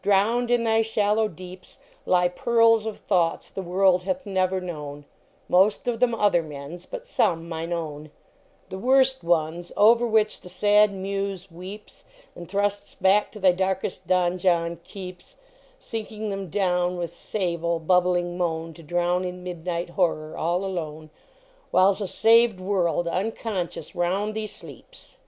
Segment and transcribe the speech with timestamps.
[0.00, 5.04] Drowned in thy shallow deeps, Lie i*arls of thoughts the world hath never kno
[5.46, 8.10] Most of them other men s, but some mine own
[8.70, 13.82] The worst ones over which th> sad Muse weeps And thrusts back to thy d;irk
[13.82, 15.18] t donjon k
[15.78, 21.10] Sinking them down with sable, bubbling moan, To drown in midnight horror, all alon
[21.40, 25.18] \ Whiles a saved world unconscious round thee sleeps.